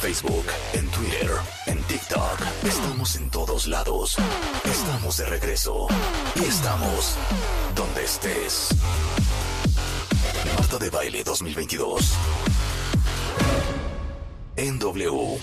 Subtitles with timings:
[0.00, 1.30] Facebook, en Twitter,
[1.66, 2.40] en TikTok.
[2.64, 4.16] Estamos en todos lados.
[4.64, 5.88] Estamos de regreso.
[6.36, 7.18] Y estamos
[7.74, 8.70] donde estés.
[10.56, 12.14] Marta de Baile 2022.
[14.56, 15.38] En W.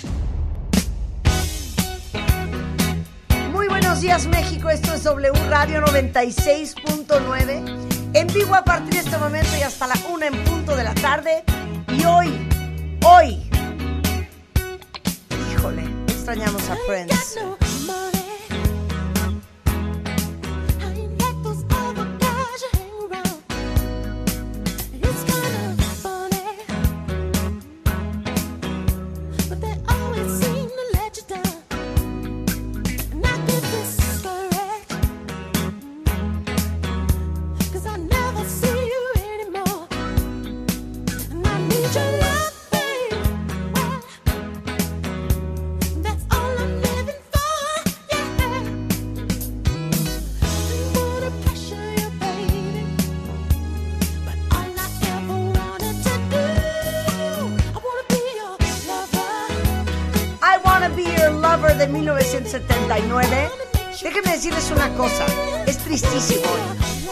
[3.51, 9.17] Muy buenos días México, esto es W Radio 96.9 en vivo a partir de este
[9.17, 11.43] momento y hasta la una en punto de la tarde.
[11.89, 12.47] Y hoy,
[13.03, 13.46] hoy,
[16.27, 17.66] extrañamos a Prince.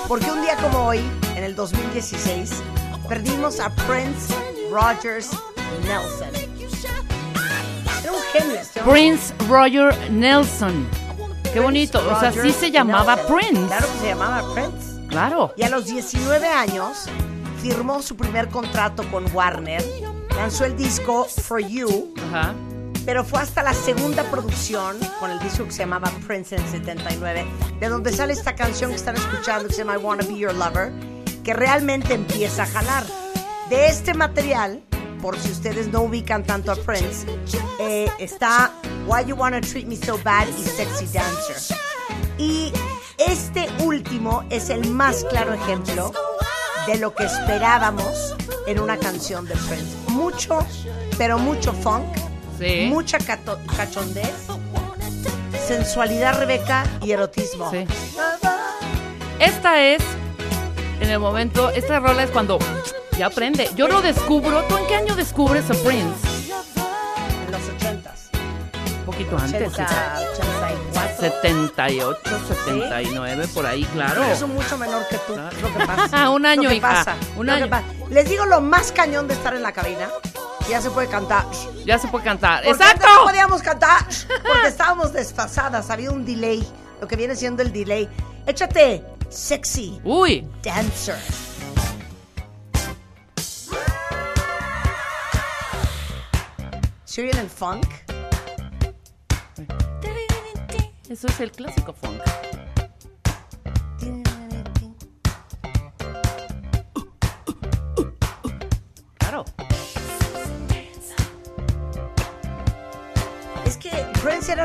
[0.08, 1.00] Porque un día como hoy,
[1.36, 2.62] en el 2016,
[3.08, 4.34] perdimos a Prince
[4.72, 5.32] Rogers
[5.84, 6.30] Nelson.
[8.04, 8.82] Era un genio este.
[8.82, 10.88] Prince Roger Nelson.
[11.52, 12.02] Qué bonito.
[12.12, 13.36] O sea, sí se llamaba Nelson.
[13.36, 13.68] Prince.
[13.68, 15.08] Claro que se llamaba Prince.
[15.08, 15.54] Claro.
[15.56, 17.06] Y a los 19 años
[17.62, 19.84] firmó su primer contrato con Warner,
[20.36, 22.54] lanzó el disco For You, Ajá.
[23.06, 27.46] Pero fue hasta la segunda producción con el disco que se llamaba Prince en 79,
[27.80, 30.56] de donde sale esta canción que están escuchando que se llama I Wanna Be Your
[30.56, 30.92] Lover,
[31.44, 33.04] que realmente empieza a jalar.
[33.70, 34.84] De este material,
[35.22, 37.28] por si ustedes no ubican tanto a Prince,
[37.80, 38.72] eh, está
[39.08, 41.78] Why You Wanna Treat Me So Bad y Sexy Dancer.
[42.38, 42.74] Y
[43.18, 46.12] este último es el más claro ejemplo
[46.88, 48.36] de lo que esperábamos
[48.68, 49.96] en una canción de Prince.
[50.10, 50.60] Mucho,
[51.18, 52.06] pero mucho funk,
[52.60, 52.88] Sí.
[52.90, 54.32] mucha cato- cachondez,
[55.68, 57.70] sensualidad, Rebeca, y erotismo.
[57.72, 57.86] Sí.
[59.40, 60.02] Esta es,
[61.02, 62.58] en el momento, esta rola es cuando
[63.18, 63.70] ya aprende.
[63.76, 64.64] Yo lo descubro.
[64.64, 66.28] ¿Tú en qué año descubres a Prince?
[67.46, 68.30] En los ochentas.
[69.00, 69.68] Un poquito antes.
[69.74, 71.16] 80, 84.
[71.20, 74.26] 78, 79, por ahí, claro.
[74.28, 76.30] Yo soy mucho menor que tú, lo que pasa.
[76.32, 77.70] Un año, Lo que hija, pasa, un lo que año.
[77.70, 77.86] pasa.
[78.10, 80.10] Les digo lo más cañón de estar en la cabina.
[80.70, 81.46] Ya se puede cantar.
[81.86, 82.64] Ya se puede cantar.
[82.64, 83.06] ¿Por qué ¡Exacto!
[83.06, 84.06] antes No podíamos cantar
[84.48, 85.90] porque estábamos desfasadas.
[85.90, 86.68] Había un delay.
[87.00, 88.10] Lo que viene siendo el delay.
[88.48, 91.18] Échate sexy Uy, dancer.
[97.06, 97.86] ¿Se oyen el funk?
[101.10, 102.20] eso es el clásico funk.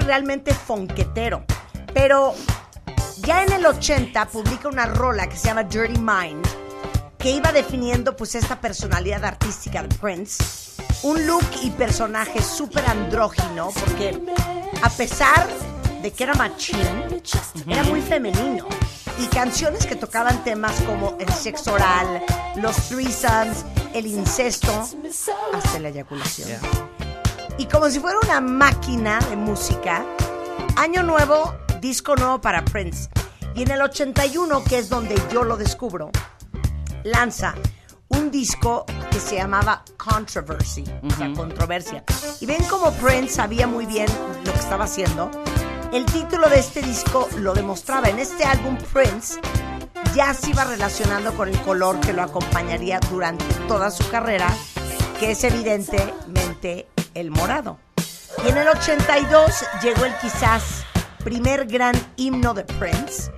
[0.01, 1.45] Era realmente fonquetero.
[1.93, 2.35] Pero
[3.19, 6.47] ya en el 80 publica una rola que se llama Dirty Mind,
[7.19, 10.43] que iba definiendo pues esta personalidad artística de Prince.
[11.03, 14.21] Un look y personaje súper andrógino, porque
[14.83, 15.49] a pesar
[16.03, 16.79] de que era machín,
[17.67, 18.67] era muy femenino.
[19.19, 22.23] Y canciones que tocaban temas como el sexo oral,
[22.57, 24.89] los threesomes, el incesto,
[25.53, 26.90] hasta la eyaculación.
[27.59, 30.05] Y como si fuera una máquina de música,
[30.77, 33.09] año nuevo, disco nuevo para Prince.
[33.55, 36.11] Y en el 81, que es donde yo lo descubro,
[37.05, 37.55] lanza
[38.09, 42.05] un disco que se llamaba Controversy, o sea, controversia.
[42.41, 44.09] Y ven cómo Prince sabía muy bien
[44.45, 45.31] lo que estaba haciendo.
[45.93, 48.09] El título de este disco lo demostraba.
[48.09, 49.41] En este álbum Prince
[50.15, 54.49] ya se iba relacionando con el color que lo acompañaría durante toda su carrera,
[55.19, 56.89] que es evidentemente
[57.21, 57.79] el morado.
[58.45, 59.53] Y en el 82
[59.83, 60.85] llegó el quizás
[61.23, 63.31] primer gran himno de Prince,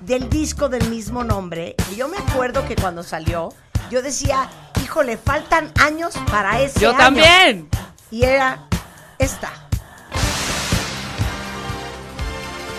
[0.00, 1.74] del disco del mismo nombre.
[1.92, 3.50] Y yo me acuerdo que cuando salió,
[3.90, 4.48] yo decía,
[4.82, 6.98] híjole, faltan años para ese Yo año".
[6.98, 7.68] también.
[8.10, 8.66] Y era
[9.18, 9.50] esta.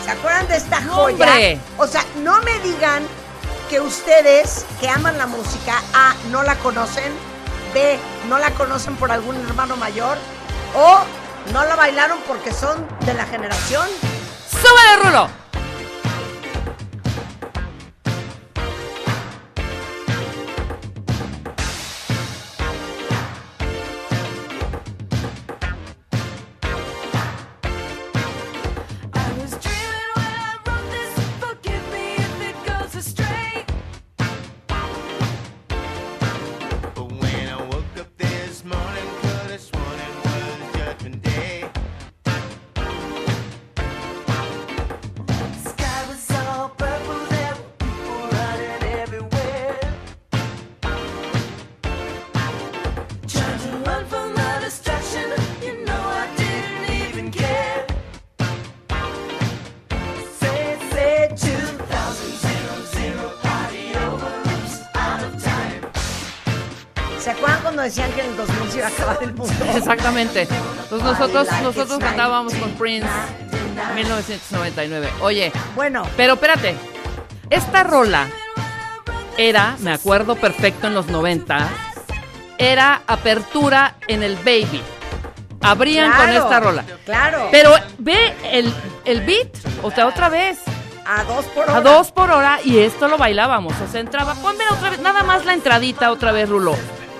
[0.05, 1.13] ¿Se acuerdan de esta joya?
[1.25, 1.59] hombre.
[1.77, 3.03] O sea, no me digan
[3.69, 7.11] que ustedes que aman la música, A, no la conocen,
[7.73, 10.17] B, no la conocen por algún hermano mayor,
[10.75, 10.99] o
[11.53, 13.87] no la bailaron porque son de la generación.
[14.49, 15.40] ¡Súbele, Rulo!
[67.21, 69.53] ¿Se acuerdan cuando decían que en el 2000 se iba a acabar el mundo?
[69.75, 70.47] Exactamente.
[70.83, 73.07] Entonces nosotros, Like nosotros cantábamos con Prince
[73.95, 75.09] 1999.
[75.21, 76.75] Oye, Bueno, pero espérate.
[77.49, 78.27] Esta rola
[79.37, 81.69] era, me acuerdo perfecto en los 90,
[82.57, 84.81] era apertura en el Baby.
[85.61, 86.83] Abrían con esta rola.
[87.05, 87.49] Claro.
[87.51, 88.73] Pero ve el,
[89.05, 89.49] el beat,
[89.83, 90.59] o sea, otra vez.
[91.05, 91.75] a dos por hora.
[91.77, 93.73] A dos por hora y esto lo bailábamos.
[93.79, 96.75] O sea, entraba, ponme otra vez, nada más la entradita otra vez, Rulo.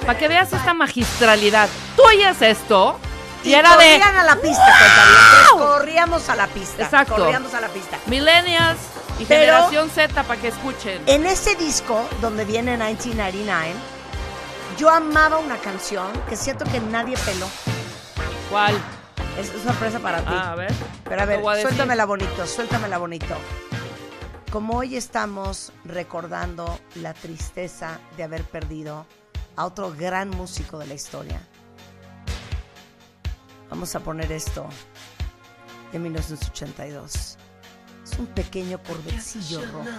[0.06, 1.69] Para que veas esta magistralidad.
[1.95, 2.98] Tú oías esto
[3.44, 6.83] y, Y era de corrían a la pista, cuentavientes, Corríamos a la pista.
[6.83, 7.15] Exacto.
[7.15, 7.98] Corríamos a la pista.
[8.07, 8.77] millennials
[9.19, 11.01] y Pero- generación Z para que escuchen.
[11.06, 13.74] En ese disco, donde viene 1999,
[14.77, 17.47] yo amaba una canción que siento que nadie peló.
[18.50, 18.75] ¿Cuál?
[19.39, 20.25] Es sorpresa para ti.
[20.30, 20.74] Ah, a ver.
[21.07, 23.36] Pero a ver, suéltamela bonito, suéltamela bonito.
[24.51, 29.06] Como hoy estamos recordando la tristeza de haber perdido
[29.56, 31.42] a otro gran músico de la historia,
[33.69, 34.68] vamos a poner esto
[35.92, 37.38] de 1982.
[38.03, 39.89] Es un pequeño corvecillo rojo.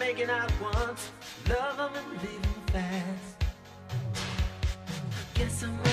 [0.00, 1.12] Making out once,
[1.48, 3.38] love 'em and leave 'em fast.
[5.62, 5.87] I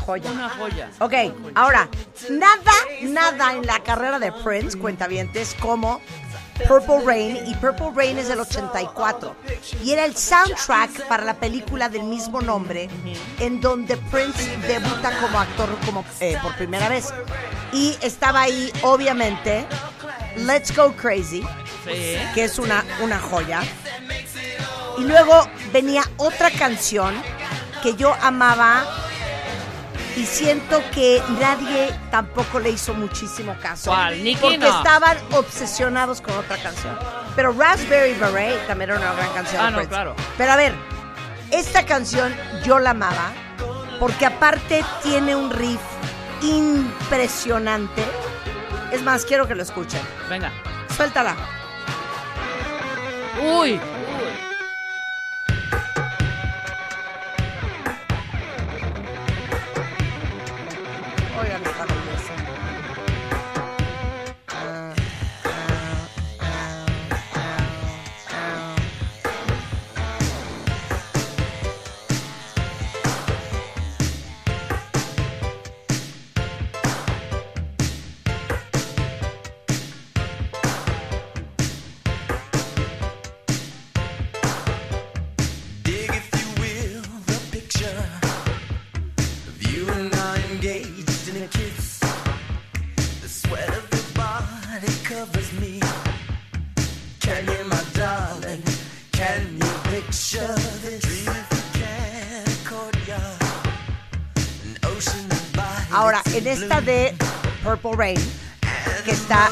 [0.00, 0.30] una joya.
[0.30, 0.90] Una joya.
[1.00, 1.14] Ok,
[1.54, 1.88] ahora,
[2.30, 6.00] nada, nada en la carrera de Prince, cuentavientes, como
[6.68, 9.34] Purple Rain, y Purple Rain es del 84,
[9.82, 12.88] y era el soundtrack para la película del mismo nombre,
[13.38, 17.12] en donde Prince debuta como actor como, eh, por primera vez.
[17.72, 19.64] Y estaba ahí, obviamente,
[20.36, 21.42] Let's Go Crazy,
[21.84, 22.16] Sí.
[22.34, 23.62] que es una, una joya.
[24.98, 27.14] Y luego venía otra canción
[27.82, 28.84] que yo amaba
[30.20, 33.90] y siento que nadie tampoco le hizo muchísimo caso.
[33.90, 34.22] ¿Cuál?
[34.22, 34.66] Nicki, Porque no.
[34.78, 36.98] estaban obsesionados con otra canción.
[37.34, 39.62] Pero Raspberry Beret también era una gran canción.
[39.64, 40.14] Ah, no, claro.
[40.36, 40.74] Pero a ver,
[41.50, 43.32] esta canción yo la amaba
[43.98, 45.80] porque aparte tiene un riff
[46.42, 48.04] impresionante.
[48.92, 50.02] Es más, quiero que lo escuchen.
[50.28, 50.52] Venga.
[50.94, 51.34] Suéltala.
[53.42, 53.80] Uy.
[95.10, 95.80] Covers me.
[97.18, 98.62] Can you, my darling?
[99.10, 101.02] Can you picture this?
[101.02, 103.42] Dream if you can, courtyard,
[104.66, 107.12] an ocean of bodies Ahora, en esta de
[107.64, 108.20] Purple Rain,
[109.04, 109.50] que está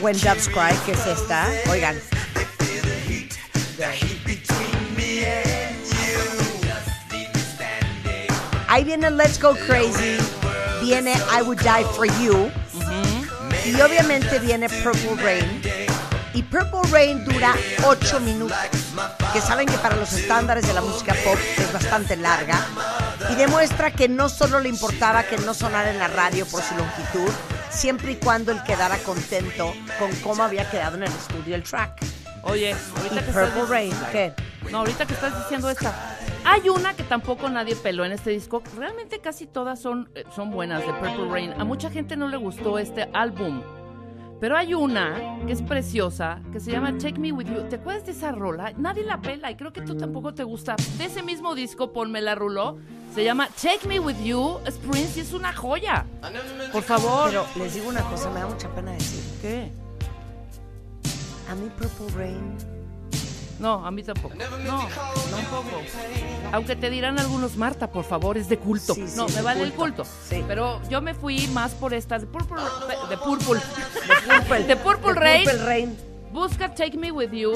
[0.00, 1.46] When Doves Cry, que es esta.
[1.70, 2.00] Oigan.
[8.68, 10.16] Ahí viene Let's Go Crazy,
[10.80, 12.50] viene I Would Die For You,
[13.70, 15.62] y obviamente viene Purple Rain.
[16.34, 18.56] Y Purple Rain dura 8 minutos,
[19.32, 22.64] que saben que para los estándares de la música pop es bastante larga,
[23.30, 26.74] y demuestra que no solo le importaba que no sonara en la radio por su
[26.76, 27.30] longitud,
[27.70, 32.00] siempre y cuando él quedara contento con cómo había quedado en el estudio el track.
[32.42, 34.32] Oye, Y ahorita que Purple estás Rain, ¿qué?
[34.70, 36.18] No, ahorita que estás diciendo esta.
[36.44, 38.62] Hay una que tampoco nadie peló en este disco.
[38.76, 41.52] Realmente casi todas son, eh, son buenas de Purple Rain.
[41.58, 43.62] A mucha gente no le gustó este álbum.
[44.40, 47.68] Pero hay una que es preciosa, que se llama Take Me With You.
[47.68, 48.72] ¿Te acuerdas de esa rola?
[48.78, 50.76] Nadie la pela y creo que tú tampoco te gusta.
[50.96, 52.78] De ese mismo disco, Ponme la ruló.
[53.14, 56.06] Se llama Take Me With You, es Prince y es una joya.
[56.72, 57.26] Por favor.
[57.26, 59.22] Pero les digo una cosa, me da mucha pena decir.
[59.42, 59.70] ¿Qué?
[61.50, 62.56] A mí Purple Rain
[63.60, 64.34] No, a mí tampoco.
[64.34, 65.82] No, tampoco.
[66.52, 68.94] Aunque te dirán algunos, Marta, por favor, es de culto.
[68.94, 70.04] Sí, no, me vale el culto.
[70.04, 70.10] culto.
[70.28, 70.42] Sí.
[70.48, 72.56] Pero yo me fui más por esta de Purple,
[73.10, 75.44] de Purple, de Purple, de Purple Rain.
[75.44, 75.98] Purple Rain.
[76.32, 77.52] Busca Take Me With You.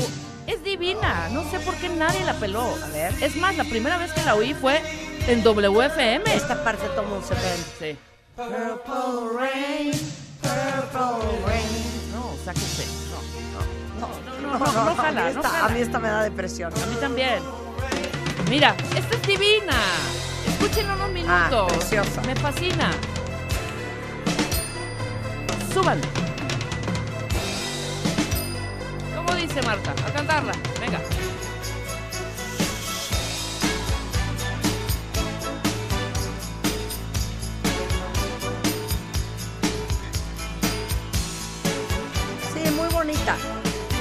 [0.46, 1.28] Es divina.
[1.30, 2.62] No sé por qué nadie la peló.
[2.62, 3.14] A ver.
[3.22, 4.82] Es más, la primera vez que la oí fue
[5.26, 6.34] en WFM.
[6.34, 7.96] Esta parte todo se prende.
[7.96, 7.98] Sí.
[8.36, 9.92] Purple Rain,
[10.42, 12.12] Purple Rain.
[12.12, 13.03] No, sáquese.
[14.44, 15.64] No, no, no, no jala, a, mí esta, jala.
[15.64, 16.72] a mí esta me da depresión.
[16.72, 17.40] A mí también.
[18.50, 19.74] Mira, esta es divina.
[20.46, 21.72] Escúchenla unos Ah, minutos.
[21.72, 22.20] preciosa.
[22.22, 22.90] Me fascina.
[25.72, 26.06] Súbanle.
[29.16, 29.92] ¿Cómo dice Marta?
[30.06, 30.52] A cantarla.
[30.80, 31.00] Venga.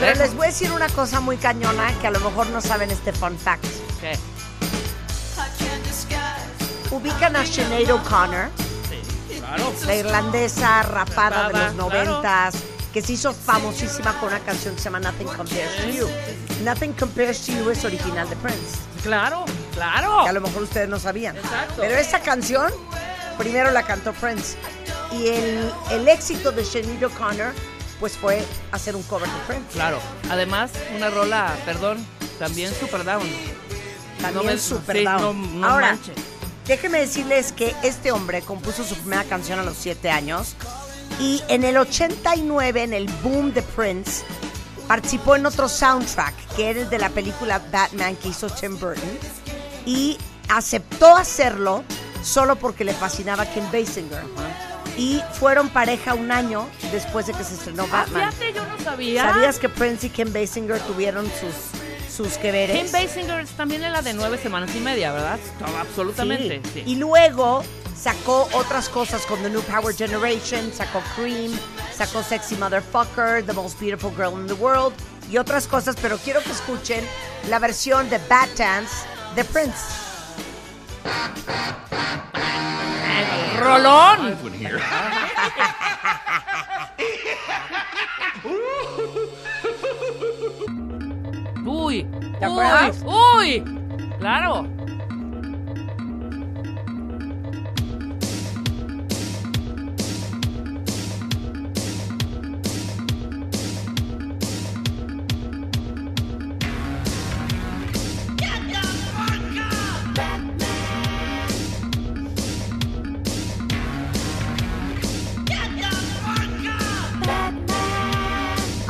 [0.05, 2.91] Pero les voy a decir una cosa muy cañona que a lo mejor no saben
[2.91, 3.65] este fun fact.
[4.01, 4.17] ¿Qué?
[6.91, 8.49] Ubican a Sinead O'Connor,
[8.89, 9.73] Sí, claro.
[9.85, 12.55] la irlandesa rapada de los noventas,
[12.93, 16.07] que se hizo famosísima con una canción que se llama Nothing Compares to You.
[16.63, 20.19] Nothing Compares to You es original de Prince, Claro, claro.
[20.23, 21.35] que a lo mejor ustedes no sabían.
[21.35, 21.75] Exacto.
[21.77, 22.71] Pero esa canción
[23.39, 24.55] primero la cantó Prince.
[25.11, 27.53] Y el, el éxito de Sinead O'Connor
[28.03, 28.43] pues fue
[28.73, 29.69] hacer un cover de Prince.
[29.71, 29.97] Claro.
[30.29, 32.05] Además, una rola, perdón,
[32.37, 33.23] también super down.
[34.19, 35.21] También No me- super sí, down.
[35.21, 36.13] no- no Ahora, manches.
[36.67, 40.55] déjenme decirles que este hombre compuso su primera canción a los 7 años
[41.17, 44.25] y en el 89, en el boom de Prince,
[44.89, 49.17] participó en otro soundtrack que era el de la película Batman que hizo Tim Burton
[49.85, 50.17] y
[50.49, 51.85] aceptó hacerlo
[52.21, 54.23] solo porque le fascinaba Kim Basinger.
[54.97, 58.31] Y fueron pareja un año después de que se estrenó Ah, Batman.
[58.31, 59.31] fíjate, yo no sabía.
[59.31, 62.77] ¿Sabías que Prince y Kim Basinger tuvieron sus, sus que veres?
[62.77, 65.39] Kim Basinger también es la de nueve semanas y media, ¿verdad?
[65.79, 66.61] Absolutamente.
[66.65, 66.69] Sí.
[66.75, 66.83] Sí.
[66.85, 67.63] Y luego
[67.99, 71.57] sacó otras cosas con The New Power Generation, sacó Cream,
[71.95, 74.93] sacó Sexy Motherfucker, The Most Beautiful Girl in the World
[75.31, 77.03] y otras cosas, pero quiero que escuchen
[77.49, 78.93] la versión de Bat Dance
[79.35, 79.77] de Prince.
[83.63, 84.37] ¡Rolón!
[91.65, 92.05] Uy,
[92.39, 92.63] ¿Te uy,
[93.05, 93.63] uy,
[94.19, 94.67] claro.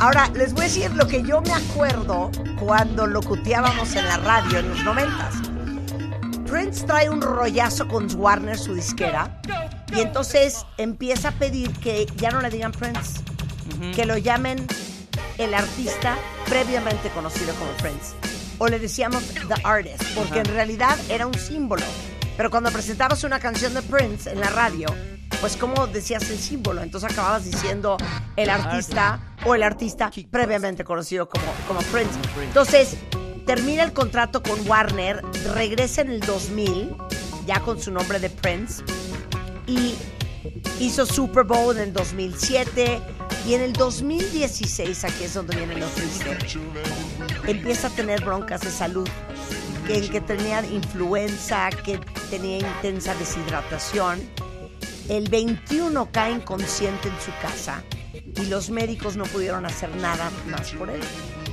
[0.04, 2.30] Ahora, les voy a decir lo que yo me acuerdo
[2.60, 5.34] cuando locuteábamos en la radio en los noventas.
[6.46, 9.40] Prince trae un rollazo con Warner, su disquera,
[9.96, 13.22] y entonces empieza a pedir que ya no le digan Prince,
[13.96, 14.66] que lo llamen
[15.38, 16.18] el artista
[16.50, 18.14] previamente conocido como Prince.
[18.58, 21.86] O le decíamos The Artist, porque en realidad era un símbolo.
[22.36, 24.86] Pero cuando presentabas una canción de Prince en la radio,
[25.40, 27.96] pues como decías el símbolo, entonces acababas diciendo
[28.36, 32.18] el artista o el artista previamente conocido como, como Prince.
[32.42, 32.96] Entonces,
[33.46, 35.22] termina el contrato con Warner,
[35.54, 36.96] regresa en el 2000,
[37.46, 38.82] ya con su nombre de Prince,
[39.66, 39.94] y
[40.80, 43.00] hizo Super Bowl en el 2007
[43.46, 46.38] y en el 2016, aquí es donde viene lo triste,
[47.46, 49.08] empieza a tener broncas de salud,
[49.88, 51.98] en que tenía influenza, que
[52.30, 54.20] tenía intensa deshidratación.
[55.08, 57.82] El 21 cae inconsciente en su casa
[58.12, 61.00] y los médicos no pudieron hacer nada más por él.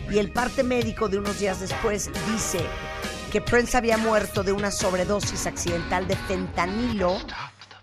[0.09, 2.59] Y el parte médico de unos días después dice
[3.31, 7.17] que Prince había muerto de una sobredosis accidental de fentanilo,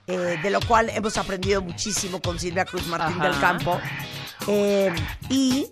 [0.06, 3.28] eh, de lo cual hemos aprendido muchísimo con Silvia Cruz Martín Ajá.
[3.28, 3.80] del Campo.
[4.50, 4.90] Eh,
[5.28, 5.66] y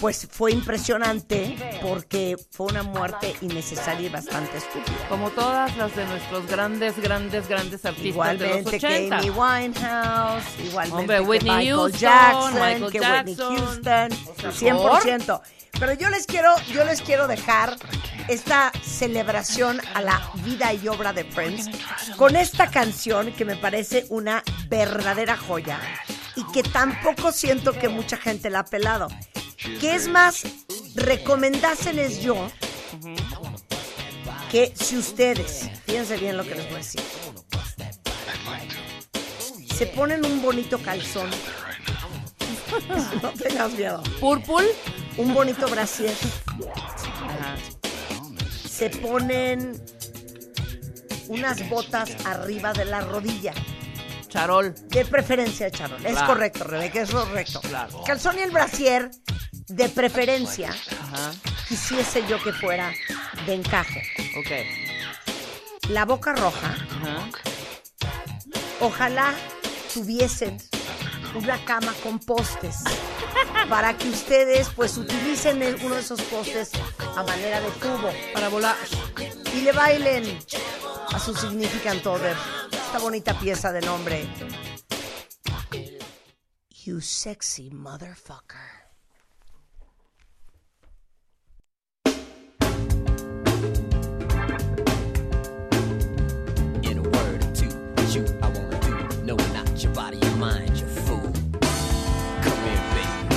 [0.00, 4.96] pues fue impresionante porque fue una muerte innecesaria y bastante estúpida.
[5.08, 9.18] Como todas las de nuestros grandes, grandes, grandes artistas Igualmente de los que 80.
[9.18, 13.26] Amy Winehouse, igualmente Hombre, que Whitney Michael Houston, Jackson, Michael que Jackson.
[13.26, 15.40] Whitney Houston, sea, 100%.
[15.78, 17.76] Pero yo les quiero, yo les quiero dejar
[18.28, 21.70] esta celebración a la vida y obra de Prince
[22.16, 25.78] con esta canción que me parece una verdadera joya
[26.36, 29.08] y que tampoco siento que mucha gente la ha pelado.
[29.80, 30.42] Que es más,
[30.94, 32.50] recomendárseles yo
[34.50, 37.00] que si ustedes, fíjense bien lo que les voy a decir,
[39.76, 41.28] se ponen un bonito calzón,
[43.22, 44.68] no tengas miedo, Purple.
[45.16, 46.14] un bonito brasier,
[47.26, 47.56] Ajá.
[48.68, 49.82] se ponen
[51.26, 53.54] unas botas arriba de la rodilla,
[54.34, 54.74] Charol.
[54.88, 56.04] de preferencia charol.
[56.04, 57.60] Es correcto, Rebeca, es correcto.
[57.60, 58.02] Claro.
[58.04, 59.08] Calzón y el brasier,
[59.68, 61.30] de preferencia, Ajá.
[61.68, 62.92] quisiese yo que fuera
[63.46, 64.02] de encaje.
[64.36, 65.88] Ok.
[65.90, 67.28] La boca roja, Ajá.
[68.80, 69.32] ojalá
[69.92, 70.58] tuviesen
[71.36, 72.78] una cama con postes
[73.68, 76.70] para que ustedes pues utilicen uno de esos postes
[77.16, 78.76] a manera de tubo Para volar.
[79.54, 80.38] y le bailen
[81.12, 82.34] a su significant other
[82.94, 84.24] esta bonita pieza de nombre
[86.84, 88.84] You Sexy Motherfucker.
[96.84, 97.70] In a word or two,
[98.12, 99.08] shoot, I wanna do.
[99.24, 101.32] No, not your body, your mind, you fool.
[102.42, 103.36] Come here, baby.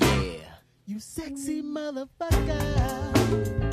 [0.00, 0.58] Yeah.
[0.84, 3.67] You sexy motherfucker.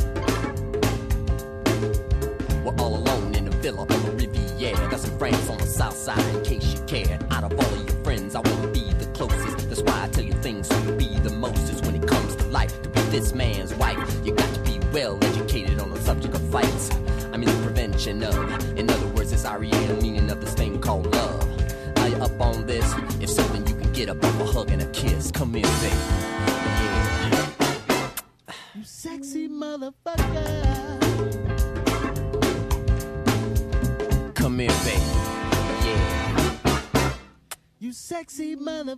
[3.65, 4.89] Villa on the Riviera.
[4.91, 7.17] Got some friends on the south side in case you care.
[7.31, 9.67] Out of all of your friends, I wanna be the closest.
[9.69, 12.45] That's why I tell you things so you'll be the mostest when it comes to
[12.59, 12.79] life.
[12.83, 16.43] To be this man's wife, you got to be well educated on the subject of
[16.51, 16.91] fights.
[17.33, 18.35] I mean the prevention of.
[18.77, 21.41] In other words, it's REA, meaning of this thing called love.
[21.97, 22.87] Are you up on this?
[23.19, 25.31] If so, then you can get up off a hug and a kiss.
[25.31, 25.95] Come here, baby.
[26.81, 28.11] Yeah.
[28.75, 30.44] You sexy motherfucker.
[38.59, 38.97] Me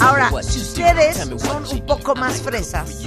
[0.00, 3.04] Ahora, si ustedes son un poco más fresas.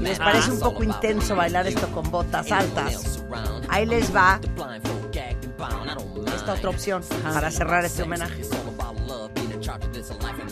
[0.00, 3.20] les parece un poco intenso bailar esto con botas altas,
[3.68, 4.40] ahí les va
[6.36, 8.42] esta otra opción para cerrar este homenaje.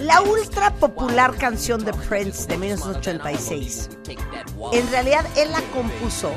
[0.01, 3.91] La ultra popular canción de Prince de 1986.
[4.73, 6.33] En realidad él la compuso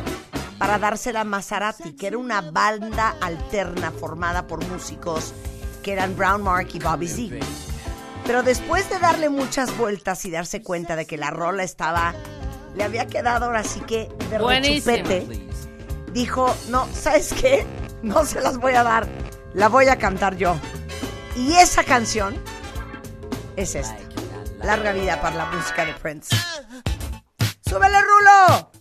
[0.58, 5.34] para dársela a Maserati, que era una banda alterna formada por músicos
[5.84, 7.46] que eran Brown Mark y Bobby Z.
[8.26, 12.14] Pero después de darle muchas vueltas y darse cuenta de que la rola estaba,
[12.76, 15.48] le había quedado ahora sí que de rechupete,
[16.12, 17.66] dijo, no, ¿sabes qué?
[18.02, 19.08] No se las voy a dar,
[19.54, 20.58] la voy a cantar yo.
[21.36, 22.36] Y esa canción
[23.56, 23.98] es esta.
[24.62, 26.36] Larga vida para la música de Prince.
[27.62, 28.77] ¡Súbele, Rulo!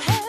[0.00, 0.25] To